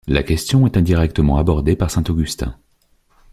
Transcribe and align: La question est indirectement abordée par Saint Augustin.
La 0.07 0.23
question 0.23 0.65
est 0.65 0.77
indirectement 0.77 1.37
abordée 1.37 1.75
par 1.75 1.91
Saint 1.91 2.03
Augustin. 2.09 2.55